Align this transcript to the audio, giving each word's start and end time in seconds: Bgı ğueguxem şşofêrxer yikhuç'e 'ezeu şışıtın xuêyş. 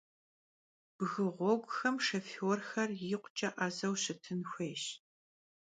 Bgı 0.97 1.25
ğueguxem 1.35 1.95
şşofêrxer 2.05 2.89
yikhuç'e 3.09 3.49
'ezeu 3.53 3.95
şışıtın 4.01 4.41
xuêyş. 4.51 4.83